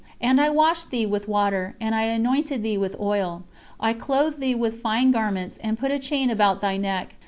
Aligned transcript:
And 0.19 0.41
I 0.41 0.49
washed 0.49 0.89
thee 0.89 1.05
with 1.05 1.27
water, 1.27 1.75
and 1.79 1.93
I 1.93 2.05
anointed 2.05 2.63
thee 2.63 2.75
with 2.79 2.99
oil. 2.99 3.43
I 3.79 3.93
clothed 3.93 4.39
thee 4.39 4.55
with 4.55 4.81
fine 4.81 5.11
garments, 5.11 5.57
and 5.61 5.77
put 5.77 5.91
a 5.91 5.99
chain 5.99 6.31
about 6.31 6.59
thy 6.59 6.75
neck. 6.77 7.13